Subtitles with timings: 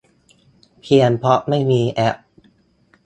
[0.81, 2.15] เพียงเพราะไม่มีแอป